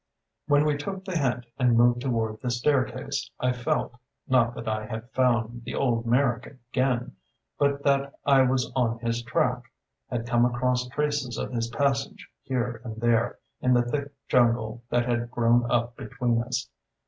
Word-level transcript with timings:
When 0.47 0.65
we 0.65 0.77
took 0.77 1.05
the 1.05 1.15
hint 1.15 1.45
and 1.59 1.77
moved 1.77 2.01
toward 2.01 2.41
the 2.41 2.49
staircase 2.49 3.29
I 3.39 3.51
felt, 3.53 3.93
not 4.27 4.55
that 4.55 4.67
I 4.67 4.87
had 4.87 5.11
found 5.11 5.63
the 5.63 5.75
old 5.75 6.07
Merrick 6.07 6.47
again, 6.73 7.17
but 7.59 7.83
that 7.83 8.15
I 8.25 8.41
was 8.41 8.71
on 8.75 8.97
his 8.97 9.21
track, 9.21 9.71
had 10.09 10.25
come 10.25 10.43
across 10.43 10.87
traces 10.87 11.37
of 11.37 11.51
his 11.51 11.67
passage 11.67 12.27
here 12.41 12.81
and 12.83 12.99
there 12.99 13.37
in 13.61 13.75
the 13.75 13.83
thick 13.83 14.11
jungle 14.27 14.81
that 14.89 15.05
had 15.07 15.29
grown 15.29 15.69
up 15.69 15.95
between 15.95 16.41
us. 16.41 16.67